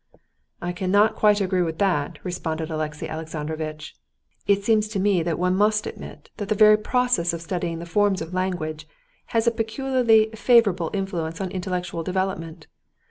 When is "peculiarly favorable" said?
9.51-10.89